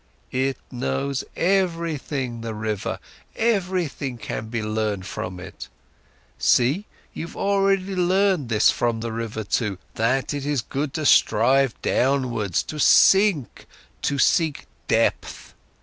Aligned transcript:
It 0.31 0.57
knows 0.71 1.23
everything, 1.35 2.41
the 2.41 2.55
river, 2.55 2.97
everything 3.35 4.17
can 4.17 4.47
be 4.47 4.63
learned 4.63 5.05
from 5.05 5.39
it. 5.39 5.67
See, 6.39 6.87
you've 7.13 7.37
already 7.37 7.95
learned 7.95 8.49
this 8.49 8.71
from 8.71 9.01
the 9.01 9.11
water 9.11 9.43
too, 9.43 9.77
that 9.93 10.33
it 10.33 10.43
is 10.43 10.63
good 10.63 10.95
to 10.95 11.05
strive 11.05 11.79
downwards, 11.83 12.63
to 12.63 12.79
sink, 12.79 13.67
to 14.01 14.17
seek 14.17 14.65
depth. 14.87 15.53